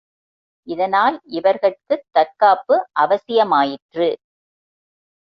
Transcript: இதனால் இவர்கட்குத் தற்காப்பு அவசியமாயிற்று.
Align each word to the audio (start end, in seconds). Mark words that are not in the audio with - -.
இதனால் 0.67 1.21
இவர்கட்குத் 1.31 2.05
தற்காப்பு 2.11 2.75
அவசியமாயிற்று. 2.99 4.09